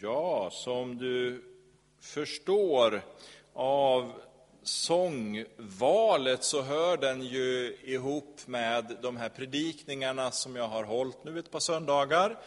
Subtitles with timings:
[0.00, 1.42] Ja, som du
[2.00, 3.02] förstår
[3.52, 4.12] av
[4.62, 11.38] sångvalet så hör den ju ihop med de här predikningarna som jag har hållit nu
[11.38, 12.38] ett par söndagar.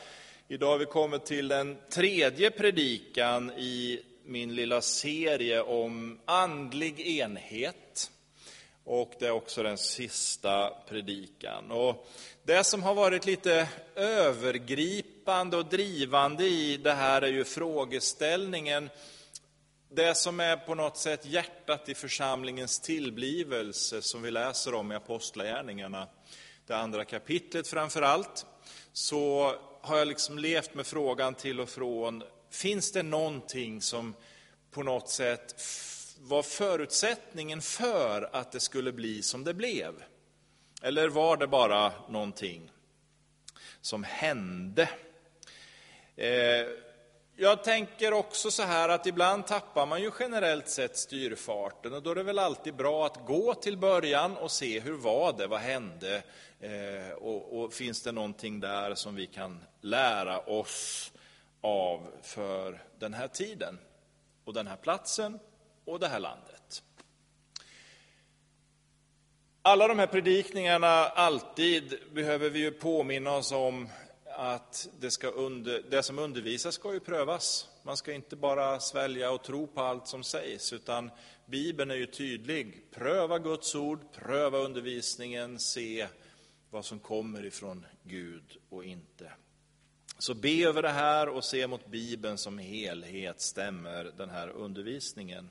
[0.48, 8.12] Idag har vi kommit till den tredje predikan i min lilla serie om andlig enhet.
[8.84, 11.72] Och det är också den sista predikan.
[11.72, 12.08] Och
[12.44, 18.90] det som har varit lite övergripande och drivande i det här är ju frågeställningen,
[19.92, 24.96] det som är på något sätt hjärtat i församlingens tillblivelse som vi läser om i
[24.96, 26.08] Apostlagärningarna,
[26.68, 28.46] det andra kapitlet framför allt,
[28.94, 34.16] så har jag liksom levt med frågan till och från, finns det någonting som
[34.72, 35.56] på något sätt
[36.20, 39.94] var förutsättningen för att det skulle bli som det blev?
[40.82, 42.72] Eller var det bara någonting
[43.82, 44.90] som hände?
[46.20, 46.68] Eh,
[47.36, 52.12] jag tänker också så här att ibland tappar man ju generellt sett styrfarten och då
[52.12, 55.60] är det väl alltid bra att gå till början och se hur var det, vad
[55.60, 56.24] hände
[56.60, 61.12] eh, och, och finns det någonting där som vi kan lära oss
[61.62, 63.80] av för den här tiden
[64.46, 65.40] och den här platsen
[65.86, 66.84] och det här landet.
[69.62, 73.90] Alla de här predikningarna, alltid, behöver vi ju påminna oss om
[74.40, 77.68] att det, ska under, det som undervisas ska ju prövas.
[77.84, 81.12] Man ska inte bara svälja och tro på allt som sägs, utan
[81.46, 82.92] Bibeln är ju tydlig.
[82.92, 86.08] Pröva Guds ord, pröva undervisningen, se
[86.70, 89.32] vad som kommer ifrån Gud och inte.
[90.18, 95.50] Så be över det här och se mot Bibeln som helhet, stämmer den här undervisningen?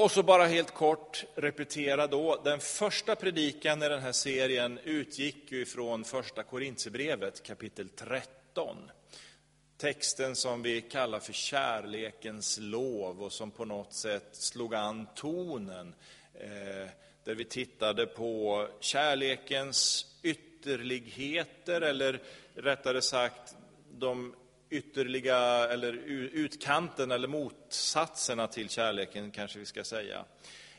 [0.00, 5.52] Och så bara helt kort repetera då, den första predikan i den här serien utgick
[5.52, 8.90] ju ifrån första Korintierbrevet kapitel 13.
[9.76, 15.94] Texten som vi kallar för kärlekens lov och som på något sätt slog an tonen.
[16.34, 16.88] Eh,
[17.24, 22.22] där vi tittade på kärlekens ytterligheter, eller
[22.54, 23.56] rättare sagt
[23.90, 24.34] de
[24.70, 25.92] ytterliga, eller
[26.32, 30.24] utkanten eller motsatserna till kärleken kanske vi ska säga.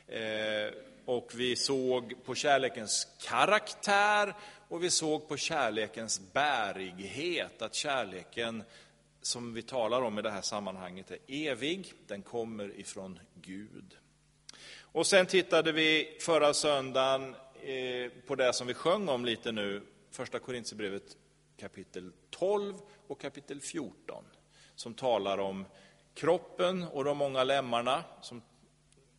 [0.07, 0.73] Eh,
[1.05, 4.33] och vi såg på kärlekens karaktär
[4.67, 8.63] och vi såg på kärlekens bärighet, att kärleken
[9.21, 13.97] som vi talar om i det här sammanhanget är evig, den kommer ifrån Gud.
[14.79, 19.81] Och sen tittade vi förra söndagen eh, på det som vi sjöng om lite nu,
[20.11, 21.17] första Korintierbrevet
[21.57, 22.73] kapitel 12
[23.11, 24.23] och kapitel 14,
[24.75, 25.65] som talar om
[26.13, 28.41] kroppen och de många lemmarna, som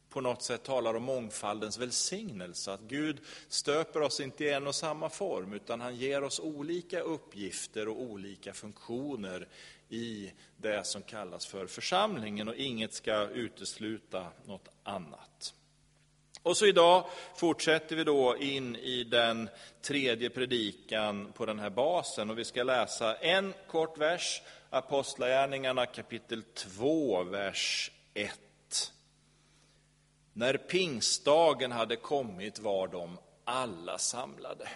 [0.09, 2.73] på något sätt talar om mångfaldens välsignelse.
[2.73, 7.01] Att Gud stöper oss inte i en och samma form, utan han ger oss olika
[7.01, 9.49] uppgifter och olika funktioner
[9.89, 15.55] i det som kallas för församlingen och inget ska utesluta något annat.
[16.43, 17.05] Och så idag
[17.37, 19.49] fortsätter vi då in i den
[19.81, 26.43] tredje predikan på den här basen och vi ska läsa en kort vers, Apostlagärningarna kapitel
[26.43, 28.93] 2, vers 1.
[30.33, 34.69] När pingstdagen hade kommit var de alla samlade.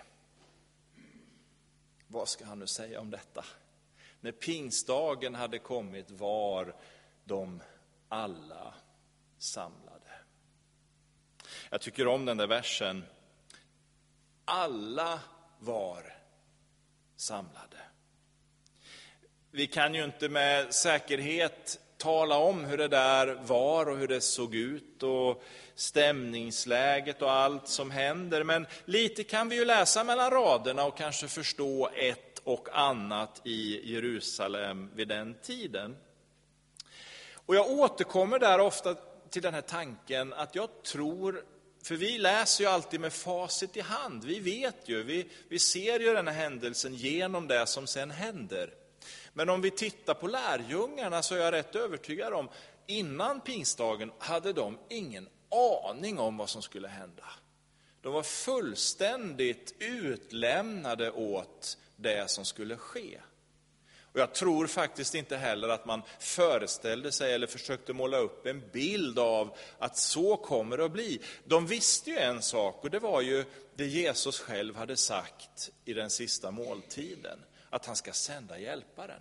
[2.09, 3.45] Vad ska han nu säga om detta?
[4.21, 6.75] När pingstdagen hade kommit var
[7.25, 7.63] de
[8.09, 8.75] alla
[9.39, 9.86] samlade.
[11.71, 13.05] Jag tycker om den där versen.
[14.45, 15.21] Alla
[15.59, 16.15] var
[17.17, 17.77] samlade.
[19.51, 24.21] Vi kan ju inte med säkerhet tala om hur det där var och hur det
[24.21, 25.43] såg ut och
[25.75, 28.45] stämningsläget och allt som händer.
[28.45, 33.93] Men lite kan vi ju läsa mellan raderna och kanske förstå ett och annat i
[33.93, 35.97] Jerusalem vid den tiden.
[37.33, 38.95] Och jag återkommer där ofta
[39.31, 41.45] till den här tanken att jag tror
[41.87, 44.25] för vi läser ju alltid med facit i hand.
[44.25, 48.75] Vi vet ju, vi, vi ser ju den här händelsen genom det som sen händer.
[49.33, 52.49] Men om vi tittar på lärjungarna så är jag rätt övertygad om,
[52.87, 55.29] innan pingstdagen hade de ingen
[55.85, 57.25] aning om vad som skulle hända.
[58.01, 63.21] De var fullständigt utlämnade åt det som skulle ske.
[64.17, 68.63] Och jag tror faktiskt inte heller att man föreställde sig eller försökte måla upp en
[68.73, 71.21] bild av att så kommer det att bli.
[71.45, 75.93] De visste ju en sak och det var ju det Jesus själv hade sagt i
[75.93, 77.39] den sista måltiden,
[77.71, 79.21] att han ska sända hjälparen.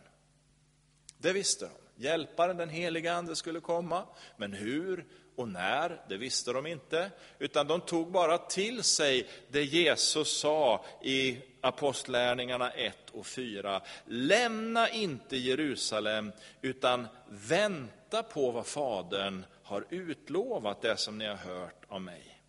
[1.18, 2.04] Det visste de.
[2.04, 4.06] Hjälparen, den heliga Ande, skulle komma,
[4.38, 9.64] men hur och när, det visste de inte, utan de tog bara till sig det
[9.64, 13.82] Jesus sa i Apostlärningarna 1 och 4.
[14.06, 21.86] Lämna inte Jerusalem, utan vänta på vad Fadern har utlovat, det som ni har hört
[21.88, 22.42] av mig.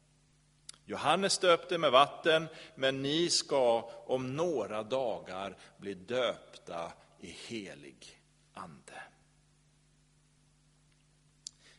[0.84, 8.20] Johannes döpte med vatten, men ni ska om några dagar bli döpta i helig
[8.54, 9.02] ande.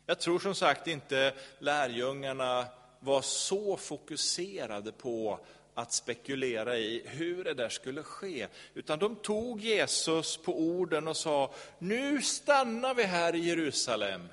[0.09, 2.65] Jag tror som sagt inte lärjungarna
[2.99, 5.39] var så fokuserade på
[5.73, 8.47] att spekulera i hur det där skulle ske.
[8.73, 14.27] Utan de tog Jesus på orden och sa, nu stannar vi här i Jerusalem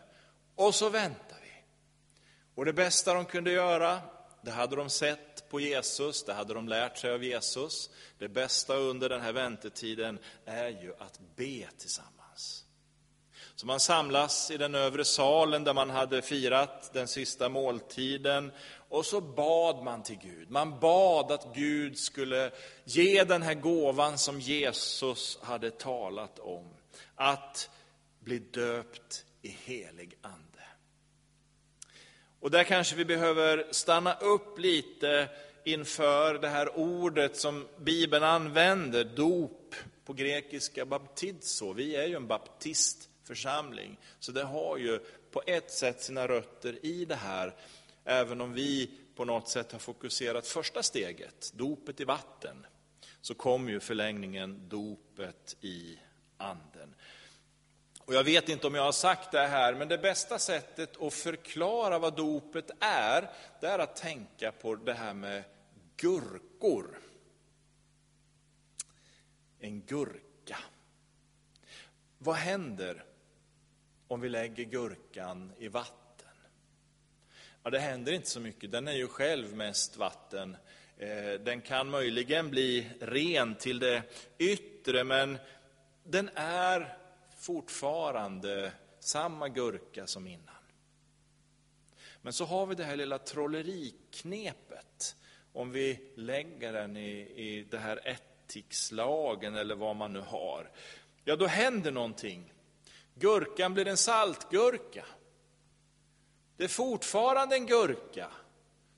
[0.55, 1.63] och så väntar vi.
[2.55, 4.01] Och det bästa de kunde göra,
[4.43, 7.91] det hade de sett på Jesus, det hade de lärt sig av Jesus.
[8.19, 12.14] Det bästa under den här väntetiden är ju att be tillsammans.
[13.57, 18.53] Så man samlas i den övre salen där man hade firat den sista måltiden
[18.89, 20.51] och så bad man till Gud.
[20.51, 22.51] Man bad att Gud skulle
[22.85, 26.69] ge den här gåvan som Jesus hade talat om.
[27.15, 27.71] Att
[28.21, 30.63] bli döpt i helig ande.
[32.41, 35.29] Och där kanske vi behöver stanna upp lite
[35.65, 39.75] inför det här ordet som Bibeln använder, dop,
[40.05, 41.73] på grekiska baptizo.
[41.73, 43.99] Vi är ju en baptist församling.
[44.19, 44.99] så det har ju
[45.31, 47.55] på ett sätt sina rötter i det här,
[48.05, 52.67] även om vi på något sätt har fokuserat första steget, dopet i vatten,
[53.21, 55.99] så kommer ju förlängningen dopet i
[56.37, 56.95] anden.
[57.99, 61.15] Och jag vet inte om jag har sagt det här, men det bästa sättet att
[61.15, 63.31] förklara vad dopet är,
[63.61, 65.45] det är att tänka på det här med
[65.97, 66.99] gurkor.
[69.59, 70.59] En gurka.
[72.19, 73.05] Vad händer
[74.15, 76.29] om vi lägger gurkan i vatten?
[77.63, 78.73] Ja, det händer inte så mycket.
[78.73, 80.57] Den är ju själv mest vatten.
[80.99, 84.03] Eh, den kan möjligen bli ren till det
[84.39, 85.39] yttre, men
[86.05, 86.99] den är
[87.39, 90.55] fortfarande samma gurka som innan.
[92.23, 95.17] Men så har vi det här lilla trolleriknepet.
[95.53, 100.71] Om vi lägger den i, i det här ättikslagen eller vad man nu har.
[101.25, 102.54] Ja, då händer någonting.
[103.15, 105.05] Gurkan blir en saltgurka.
[106.57, 108.31] Det är fortfarande en gurka.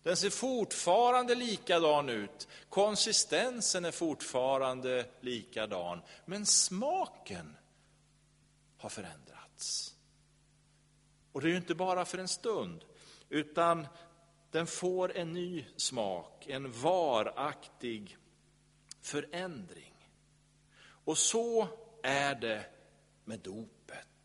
[0.03, 2.49] Den ser fortfarande likadan ut.
[2.69, 6.03] Konsistensen är fortfarande likadan.
[6.25, 7.57] Men smaken
[8.79, 9.95] har förändrats.
[11.33, 12.85] Och det är ju inte bara för en stund,
[13.29, 13.87] utan
[14.51, 18.19] den får en ny smak, en varaktig
[19.01, 20.11] förändring.
[21.05, 21.69] Och så
[22.03, 22.65] är det
[23.25, 23.76] med dopet.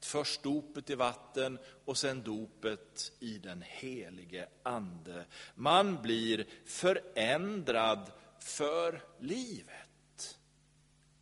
[0.03, 5.25] Först dopet i vatten och sen dopet i den helige Ande.
[5.56, 10.38] Man blir förändrad för livet.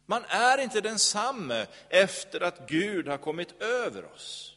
[0.06, 4.56] Man är inte densamme efter att Gud har kommit över oss.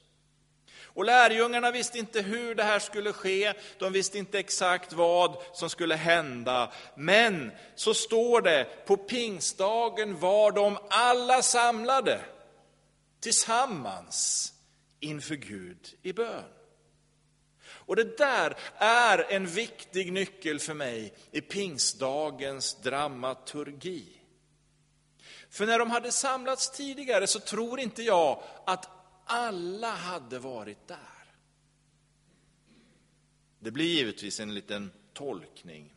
[0.95, 5.71] Och lärjungarna visste inte hur det här skulle ske, de visste inte exakt vad som
[5.71, 6.73] skulle hända.
[6.97, 12.21] Men så står det, på pingstdagen var de alla samlade
[13.23, 14.53] tillsammans
[15.01, 16.45] inför Gud i bön.
[17.65, 24.05] Och det där är en viktig nyckel för mig i pingstdagens dramaturgi.
[25.51, 28.89] För när de hade samlats tidigare så tror inte jag att
[29.25, 30.99] alla hade varit där.
[33.59, 35.95] Det blir givetvis en liten tolkning.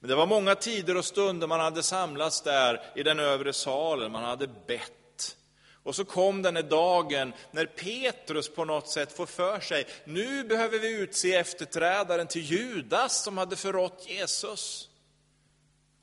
[0.00, 4.12] Men det var många tider och stunder man hade samlats där i den övre salen,
[4.12, 4.97] man hade bett.
[5.88, 10.44] Och så kom den här dagen när Petrus på något sätt får för sig, nu
[10.44, 14.88] behöver vi utse efterträdaren till Judas som hade förrått Jesus.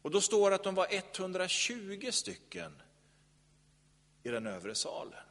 [0.01, 2.81] Och då står det att de var 120 stycken
[4.23, 5.23] i den övre salen.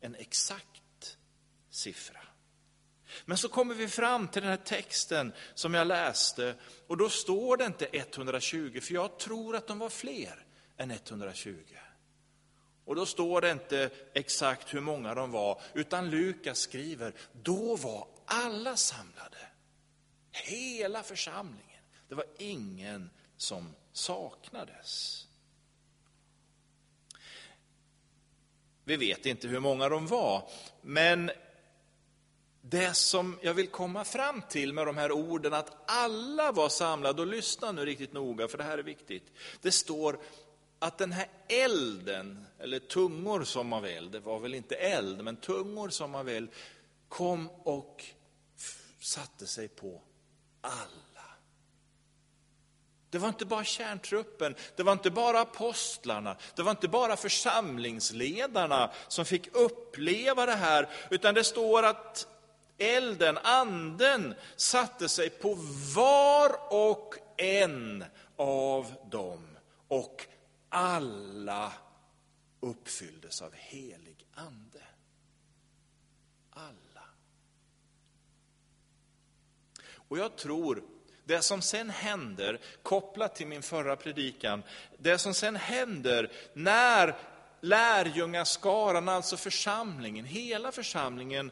[0.00, 1.16] En exakt
[1.70, 2.20] siffra.
[3.24, 6.54] Men så kommer vi fram till den här texten som jag läste
[6.86, 10.46] och då står det inte 120, för jag tror att de var fler
[10.76, 11.54] än 120.
[12.84, 18.08] Och då står det inte exakt hur många de var, utan Lukas skriver, då var
[18.24, 19.36] alla samlade.
[20.32, 21.82] Hela församlingen.
[22.08, 25.20] Det var ingen som saknades.
[28.84, 30.50] Vi vet inte hur många de var,
[30.82, 31.30] men
[32.60, 37.22] det som jag vill komma fram till med de här orden, att alla var samlade,
[37.22, 39.32] och lyssna nu riktigt noga, för det här är viktigt.
[39.62, 40.18] Det står
[40.78, 45.36] att den här elden, eller tungor som av eld, det var väl inte eld, men
[45.36, 46.50] tungor som av eld,
[47.08, 48.04] kom och
[49.00, 50.02] satte sig på
[50.60, 51.04] alla.
[53.10, 58.90] Det var inte bara kärntruppen, det var inte bara apostlarna, det var inte bara församlingsledarna
[59.08, 62.26] som fick uppleva det här, utan det står att
[62.78, 65.56] elden, anden, satte sig på
[65.94, 68.04] var och en
[68.36, 69.56] av dem
[69.88, 70.26] och
[70.74, 71.72] alla
[72.60, 74.82] uppfylldes av helig ande.
[76.50, 77.02] Alla.
[80.08, 80.82] Och jag tror,
[81.24, 84.62] det som sen händer, kopplat till min förra predikan,
[84.98, 87.16] det som sen händer när
[87.60, 91.50] lärjungaskaran, alltså församlingen, hela församlingen,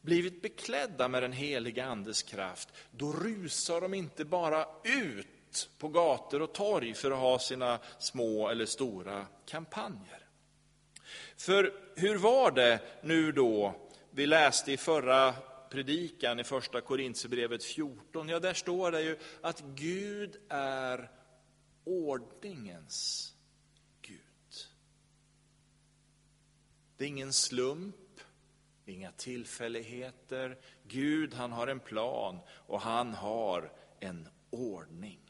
[0.00, 5.26] blivit beklädda med den heliga Andes kraft, då rusar de inte bara ut
[5.78, 10.26] på gator och torg för att ha sina små eller stora kampanjer.
[11.36, 13.74] För hur var det nu då,
[14.10, 15.34] vi läste i förra
[15.70, 21.10] predikan i första Korintierbrevet 14, ja där står det ju att Gud är
[21.84, 23.28] ordningens
[24.02, 24.18] Gud.
[26.96, 27.96] Det är ingen slump,
[28.86, 30.58] inga tillfälligheter.
[30.88, 35.21] Gud han har en plan och han har en ordning.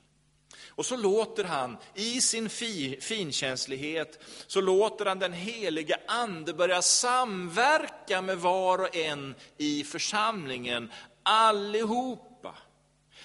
[0.68, 6.82] Och så låter han, i sin fi, finkänslighet, så låter han den heliga ande börja
[6.82, 10.92] samverka med var och en i församlingen,
[11.22, 12.54] allihopa.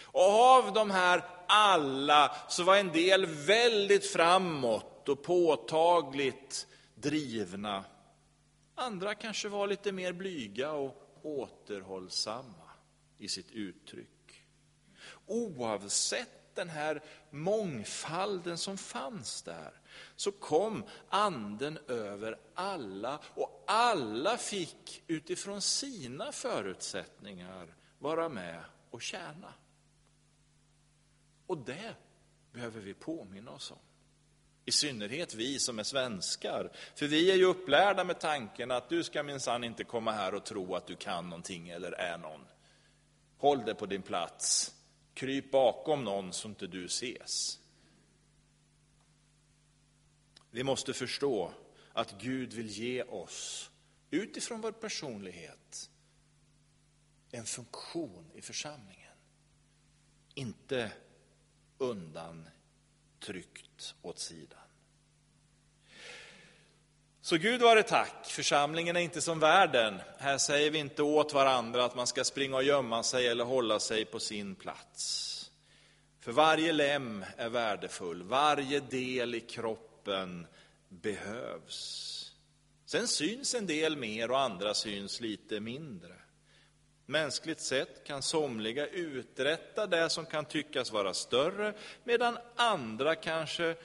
[0.02, 7.84] Och av de här alla så var en del väldigt framåt och påtagligt drivna.
[8.76, 12.72] Andra kanske var lite mer blyga och återhållsamma
[13.18, 14.44] i sitt uttryck.
[15.26, 19.72] Oavsett den här mångfalden som fanns där,
[20.16, 29.54] så kom anden över alla och alla fick utifrån sina förutsättningar vara med och tjäna.
[31.48, 31.96] Och det
[32.52, 33.78] behöver vi påminna oss om.
[34.66, 36.72] I synnerhet vi som är svenskar.
[36.96, 40.46] För vi är ju upplärda med tanken att du ska minsann inte komma här och
[40.46, 42.46] tro att du kan någonting eller är någon.
[43.38, 44.76] Håll dig på din plats.
[45.18, 47.60] Kryp bakom någon så inte du ses.
[50.52, 51.54] Vi måste förstå
[51.94, 53.72] att Gud vill ge oss,
[54.10, 55.90] utifrån vår personlighet,
[57.32, 59.18] en funktion i församlingen.
[60.34, 60.92] Inte
[61.78, 64.67] undantryckt åt sidan.
[67.28, 70.00] Så Gud vare tack, församlingen är inte som världen.
[70.18, 73.80] Här säger vi inte åt varandra att man ska springa och gömma sig eller hålla
[73.80, 75.52] sig på sin plats.
[76.20, 80.48] För varje lem är värdefull, varje del i kroppen
[80.90, 82.32] behövs.
[82.86, 86.16] Sen syns en del mer och andra syns lite mindre.
[87.06, 93.76] Mänskligt sett kan somliga uträtta det som kan tyckas vara större, medan andra kanske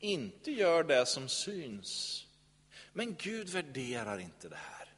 [0.00, 2.24] inte gör det som syns.
[2.98, 4.88] Men Gud värderar inte det här.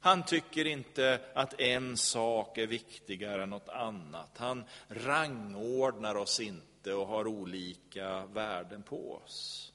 [0.00, 4.38] Han tycker inte att en sak är viktigare än något annat.
[4.38, 9.72] Han rangordnar oss inte och har olika värden på oss.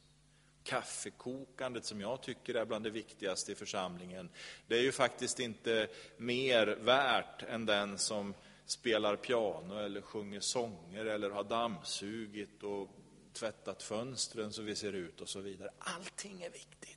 [0.63, 4.29] Kaffekokandet, som jag tycker är bland det viktigaste i församlingen,
[4.67, 8.33] det är ju faktiskt inte mer värt än den som
[8.65, 12.89] spelar piano eller sjunger sånger eller har dammsugit och
[13.33, 15.69] tvättat fönstren så vi ser ut och så vidare.
[15.79, 16.96] Allting är viktigt.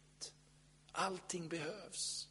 [0.92, 2.28] Allting behövs.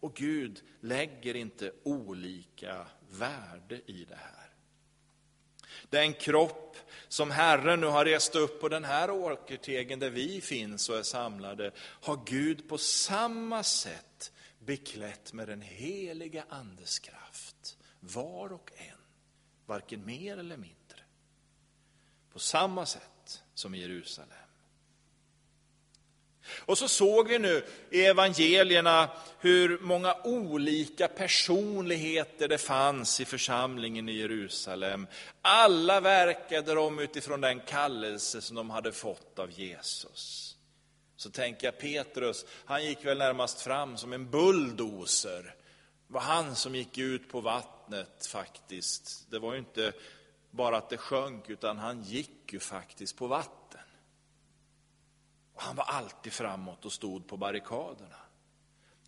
[0.00, 4.50] Och Gud lägger inte olika värde i det här.
[5.90, 6.76] Den kropp
[7.08, 11.02] som Herren nu har rest upp på den här åkertegen där vi finns och är
[11.02, 18.98] samlade, har Gud på samma sätt beklätt med den heliga Andes kraft, var och en,
[19.66, 21.00] varken mer eller mindre.
[22.32, 24.43] På samma sätt som i Jerusalem.
[26.58, 29.10] Och så såg vi nu i evangelierna
[29.40, 35.06] hur många olika personligheter det fanns i församlingen i Jerusalem.
[35.42, 40.56] Alla verkade de utifrån den kallelse som de hade fått av Jesus.
[41.16, 45.54] Så tänker jag Petrus, han gick väl närmast fram som en bulldozer.
[46.06, 49.30] Det var han som gick ut på vattnet faktiskt.
[49.30, 49.92] Det var ju inte
[50.50, 53.63] bara att det sjönk, utan han gick ju faktiskt på vattnet.
[55.54, 58.16] Och han var alltid framåt och stod på barrikaderna.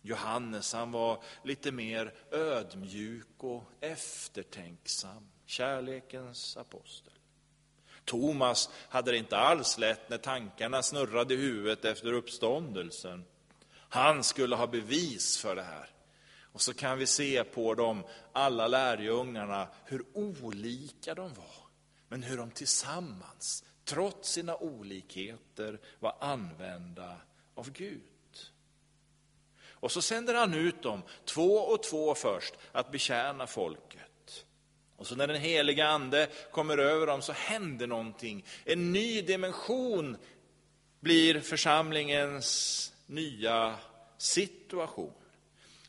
[0.01, 7.13] Johannes han var lite mer ödmjuk och eftertänksam, kärlekens apostel.
[8.05, 13.25] Thomas hade det inte alls lätt när tankarna snurrade i huvudet efter uppståndelsen.
[13.69, 15.89] Han skulle ha bevis för det här.
[16.41, 21.67] Och så kan vi se på dem, alla lärjungarna, hur olika de var.
[22.07, 27.17] Men hur de tillsammans, trots sina olikheter, var använda
[27.55, 28.01] av Gud.
[29.79, 34.45] Och så sänder han ut dem, två och två först, att betjäna folket.
[34.95, 38.45] Och så när den heliga ande kommer över dem så händer någonting.
[38.65, 40.17] En ny dimension
[40.99, 43.75] blir församlingens nya
[44.17, 45.13] situation.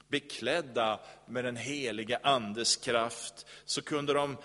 [0.08, 4.36] Beklädda med den heliga andes kraft så kunde de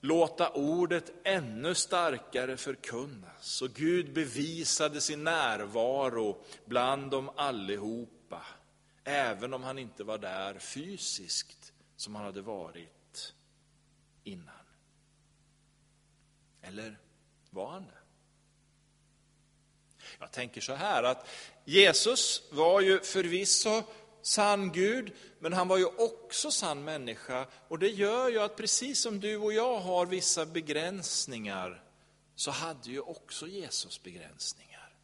[0.00, 3.62] låta ordet ännu starkare förkunnas.
[3.62, 8.46] Och Gud bevisade sin närvaro bland dem allihopa,
[9.04, 13.34] även om han inte var där fysiskt som han hade varit
[14.24, 14.54] innan.
[16.62, 16.98] Eller
[17.50, 18.00] var han det?
[20.18, 21.28] Jag tänker så här att
[21.64, 23.82] Jesus var ju förvisso
[24.22, 27.46] sann Gud, men han var ju också sann människa.
[27.68, 31.84] Och det gör ju att precis som du och jag har vissa begränsningar,
[32.34, 34.94] så hade ju också Jesus begränsningar.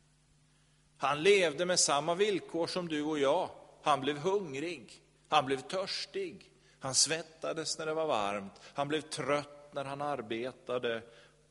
[0.96, 3.50] Han levde med samma villkor som du och jag.
[3.82, 9.74] Han blev hungrig, han blev törstig, han svettades när det var varmt, han blev trött
[9.74, 11.02] när han arbetade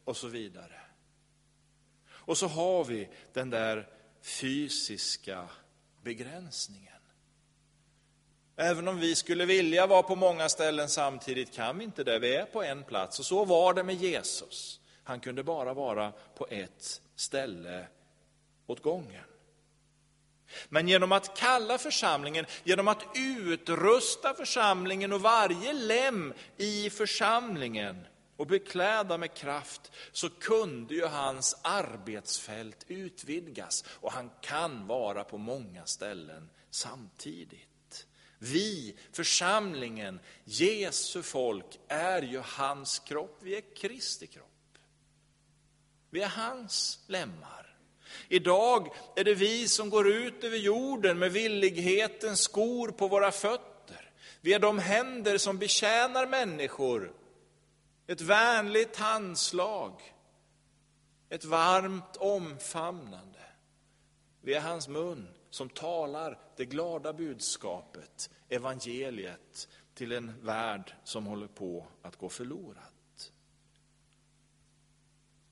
[0.03, 0.81] och så vidare.
[2.07, 3.89] Och så har vi den där
[4.21, 5.49] fysiska
[6.01, 6.94] begränsningen.
[8.55, 12.19] Även om vi skulle vilja vara på många ställen samtidigt kan vi inte det.
[12.19, 13.19] Vi är på en plats.
[13.19, 14.79] Och så var det med Jesus.
[15.03, 17.87] Han kunde bara vara på ett ställe
[18.67, 19.23] åt gången.
[20.69, 28.05] Men genom att kalla församlingen, genom att utrusta församlingen och varje lem i församlingen
[28.37, 33.83] och bekläda med kraft, så kunde ju hans arbetsfält utvidgas.
[33.87, 37.74] Och han kan vara på många ställen samtidigt.
[38.39, 43.39] Vi, församlingen, Jesu folk, är ju hans kropp.
[43.41, 44.77] Vi är Kristi kropp.
[46.09, 47.77] Vi är hans lemmar.
[48.27, 54.11] Idag är det vi som går ut över jorden med villighetens skor på våra fötter.
[54.41, 57.13] Vi är de händer som betjänar människor.
[58.07, 60.13] Ett vänligt handslag,
[61.29, 63.39] ett varmt omfamnande.
[64.41, 71.47] Vi är hans mun som talar det glada budskapet, evangeliet, till en värld som håller
[71.47, 72.83] på att gå förlorad.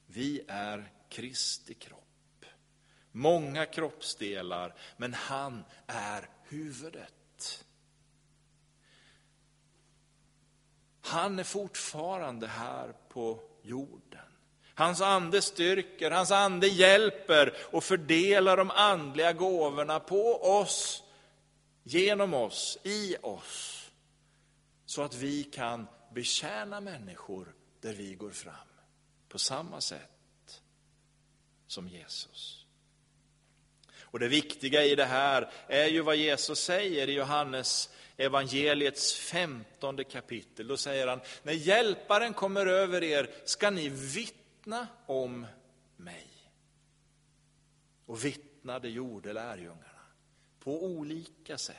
[0.05, 2.45] Vi är Kristi kropp.
[3.11, 7.65] Många kroppsdelar, men han är huvudet.
[11.01, 14.19] Han är fortfarande här på jorden.
[14.75, 21.02] Hans ande styrker, hans ande hjälper och fördelar de andliga gåvorna på oss,
[21.83, 23.91] genom oss, i oss.
[24.85, 28.67] Så att vi kan betjäna människor där vi går fram.
[29.29, 30.61] På samma sätt
[31.67, 32.65] som Jesus.
[33.99, 40.03] Och det viktiga i det här är ju vad Jesus säger i Johannes evangeliets femtonde
[40.03, 40.67] kapitel.
[40.67, 45.47] Då säger han, när hjälparen kommer över er ska ni vittna om
[45.97, 46.27] mig.
[48.05, 49.92] Och vittna det gjorde lärjungarna
[50.63, 51.77] på olika sätt.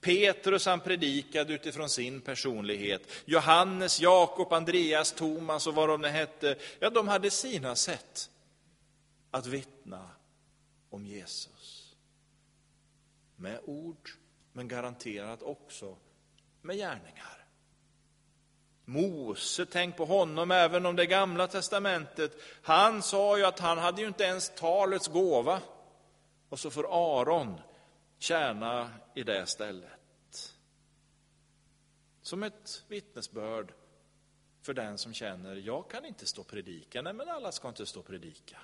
[0.00, 3.02] Petrus han predikade utifrån sin personlighet.
[3.24, 8.30] Johannes, Jakob, Andreas, Thomas och vad de hette, ja de hade sina sätt
[9.30, 10.10] att vittna
[10.90, 11.94] om Jesus.
[13.36, 14.10] Med ord,
[14.52, 15.96] men garanterat också
[16.62, 17.46] med gärningar.
[18.84, 22.36] Mose, tänk på honom även om det gamla testamentet.
[22.62, 25.60] Han sa ju att han hade ju inte ens talets gåva.
[26.48, 26.86] Och så får
[27.20, 27.60] Aron
[28.24, 30.54] tjäna i det stället.
[32.22, 33.72] Som ett vittnesbörd
[34.62, 37.02] för den som känner, jag kan inte stå och predika.
[37.02, 38.58] Nej, men alla ska inte stå och predika.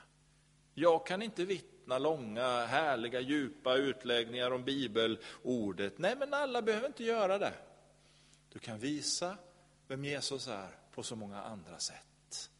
[0.74, 5.98] Jag kan inte vittna långa, härliga, djupa utläggningar om bibelordet.
[5.98, 7.54] Nej, men alla behöver inte göra det.
[8.48, 9.36] Du kan visa
[9.88, 12.50] vem Jesus är på så många andra sätt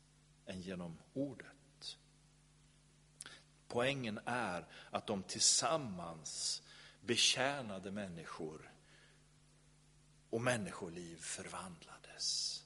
[0.47, 1.97] än genom ordet.
[3.69, 6.63] Poängen är att de tillsammans
[7.01, 8.73] betjänade människor
[10.31, 12.57] och människoliv förvandlades.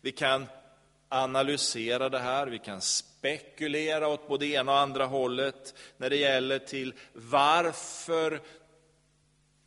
[0.00, 0.46] Vi kan
[1.08, 6.58] analysera det här, vi kan spekulera åt både ena och andra hållet när det gäller
[6.58, 8.42] till varför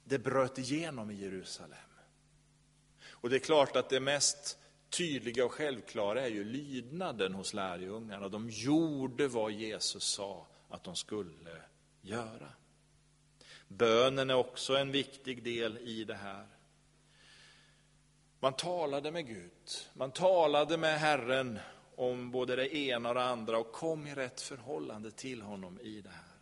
[0.03, 1.77] det bröt igenom i Jerusalem.
[3.21, 4.57] Och det är klart att det mest
[4.89, 8.29] tydliga och självklara är ju lydnaden hos lärjungarna.
[8.29, 11.61] De gjorde vad Jesus sa att de skulle
[12.01, 12.49] göra.
[13.67, 16.47] Bönen är också en viktig del i det här.
[18.39, 19.51] Man talade med Gud,
[19.93, 21.59] man talade med Herren
[21.95, 26.01] om både det ena och det andra och kom i rätt förhållande till honom i
[26.01, 26.37] det här.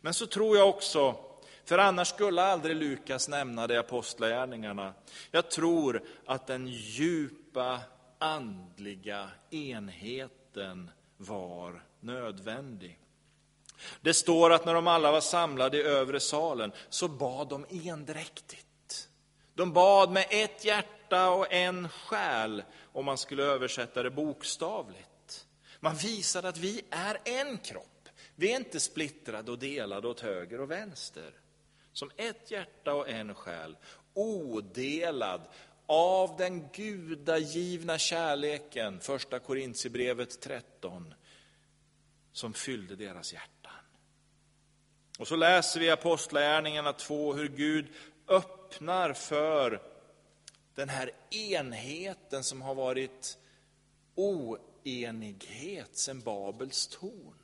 [0.00, 1.16] Men så tror jag också,
[1.64, 4.94] för annars skulle aldrig Lukas nämna det i Apostlagärningarna,
[5.30, 7.80] jag tror att den djupa
[8.18, 13.01] andliga enheten var nödvändig.
[14.00, 19.08] Det står att när de alla var samlade i övre salen så bad de endräktigt.
[19.54, 25.46] De bad med ett hjärta och en själ, om man skulle översätta det bokstavligt.
[25.80, 28.08] Man visade att vi är en kropp.
[28.34, 31.32] Vi är inte splittrade och delade åt höger och vänster.
[31.92, 33.76] Som ett hjärta och en själ,
[34.14, 35.40] odelad
[35.86, 41.14] av den gudagivna kärleken, första Korintierbrevet 13,
[42.32, 43.61] som fyllde deras hjärta.
[45.22, 47.86] Och så läser vi i Apostlagärningarna 2 hur Gud
[48.28, 49.82] öppnar för
[50.74, 53.38] den här enheten som har varit
[54.14, 57.34] oenighet sedan Babels torn.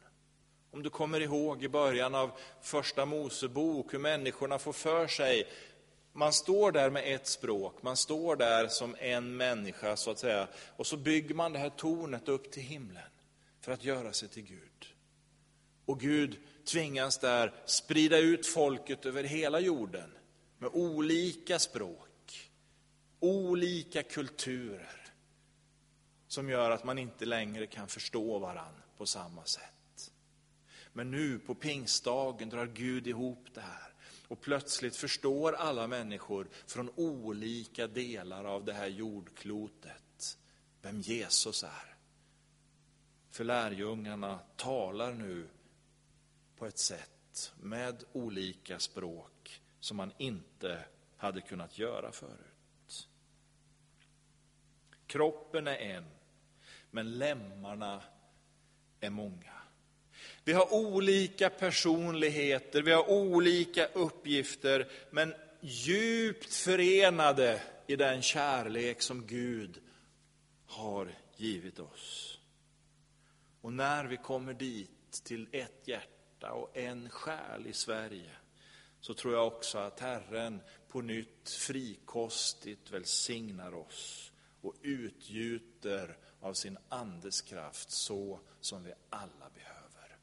[0.70, 2.30] Om du kommer ihåg i början av
[2.62, 5.46] första Mosebok hur människorna får för sig,
[6.12, 10.48] man står där med ett språk, man står där som en människa så att säga,
[10.76, 13.10] och så bygger man det här tornet upp till himlen
[13.60, 14.97] för att göra sig till Gud.
[15.88, 20.10] Och Gud tvingas där sprida ut folket över hela jorden
[20.58, 22.50] med olika språk,
[23.20, 25.12] olika kulturer
[26.26, 30.12] som gör att man inte längre kan förstå varann på samma sätt.
[30.92, 33.92] Men nu på pingstdagen drar Gud ihop det här
[34.28, 40.38] och plötsligt förstår alla människor från olika delar av det här jordklotet
[40.82, 41.96] vem Jesus är.
[43.30, 45.48] För lärjungarna talar nu
[46.58, 50.84] på ett sätt med olika språk som man inte
[51.16, 53.08] hade kunnat göra förut.
[55.06, 56.04] Kroppen är en,
[56.90, 58.02] men lemmarna
[59.00, 59.52] är många.
[60.44, 69.26] Vi har olika personligheter, vi har olika uppgifter, men djupt förenade i den kärlek som
[69.26, 69.80] Gud
[70.66, 72.38] har givit oss.
[73.60, 78.30] Och när vi kommer dit till ett hjärta hjärta och en själ i Sverige,
[79.00, 86.78] så tror jag också att Herren på nytt frikostigt välsignar oss och utgjuter av sin
[86.88, 90.18] andes kraft så som vi alla behöver.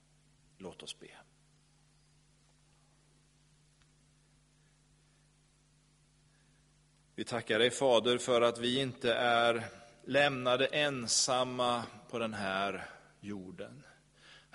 [0.58, 1.10] Låt oss be.
[7.16, 9.64] Vi tackar dig Fader för att vi inte är
[10.04, 13.84] lämnade ensamma på den här jorden.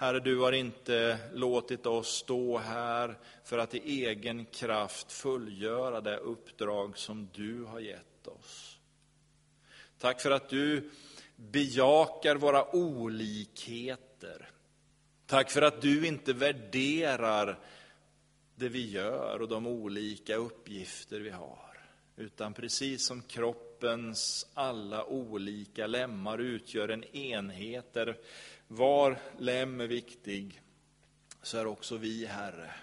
[0.01, 6.17] Herre, du har inte låtit oss stå här för att i egen kraft fullgöra det
[6.17, 8.79] uppdrag som du har gett oss.
[9.99, 10.91] Tack för att du
[11.37, 14.51] bejakar våra olikheter.
[15.27, 17.59] Tack för att du inte värderar
[18.55, 21.89] det vi gör och de olika uppgifter vi har.
[22.17, 28.19] Utan precis som kroppens alla olika lemmar utgör en enhet där
[28.72, 30.62] var lem är viktig,
[31.42, 32.74] så är också vi, Herre,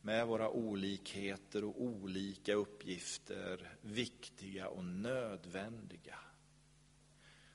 [0.00, 6.18] med våra olikheter och olika uppgifter viktiga och nödvändiga.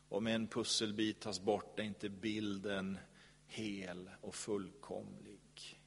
[0.10, 2.98] Om en pusselbit tas bort är inte bilden
[3.48, 5.82] hel och fullkomlig.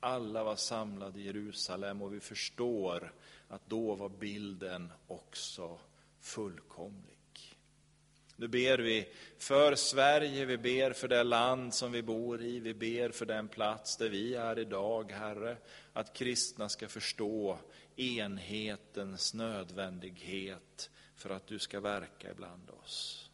[0.00, 3.14] Alla var samlade i Jerusalem och vi förstår
[3.48, 5.80] att då var bilden också
[6.20, 7.13] fullkomlig.
[8.36, 12.74] Nu ber vi för Sverige, vi ber för det land som vi bor i, vi
[12.74, 15.56] ber för den plats där vi är idag, Herre,
[15.92, 17.58] att kristna ska förstå
[17.96, 23.30] enhetens nödvändighet för att du ska verka ibland oss.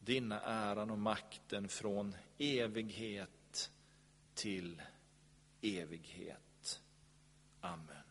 [0.00, 3.70] Dina äran och makten från evighet
[4.34, 4.82] till
[5.62, 6.80] evighet.
[7.60, 8.03] Amen.